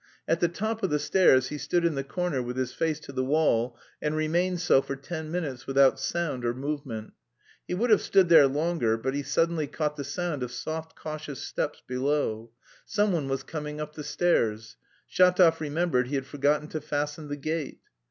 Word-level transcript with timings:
At 0.27 0.39
the 0.39 0.47
top 0.47 0.81
of 0.81 0.89
the 0.89 0.97
stairs 0.97 1.49
he 1.49 1.59
stood 1.59 1.85
in 1.85 1.93
the 1.93 2.03
corner 2.03 2.41
with 2.41 2.57
his 2.57 2.73
face 2.73 2.99
to 3.01 3.11
the 3.11 3.23
wall 3.23 3.77
and 4.01 4.15
remained 4.15 4.59
so 4.59 4.81
for 4.81 4.95
ten 4.95 5.29
minutes 5.29 5.67
without 5.67 5.99
sound 5.99 6.43
or 6.43 6.55
movement. 6.55 7.13
He 7.67 7.75
would 7.75 7.91
have 7.91 8.01
stood 8.01 8.27
there 8.27 8.47
longer, 8.47 8.97
but 8.97 9.13
he 9.13 9.21
suddenly 9.21 9.67
caught 9.67 9.97
the 9.97 10.03
sound 10.03 10.41
of 10.41 10.51
soft 10.51 10.95
cautious 10.95 11.43
steps 11.43 11.83
below. 11.87 12.49
Someone 12.83 13.29
was 13.29 13.43
coming 13.43 13.79
up 13.79 13.93
the 13.93 14.03
stairs. 14.03 14.75
Shatov 15.07 15.59
remembered 15.59 16.07
he 16.07 16.15
had 16.15 16.25
forgotten 16.25 16.67
to 16.69 16.81
fasten 16.81 17.27
the 17.27 17.37
gate. 17.37 17.79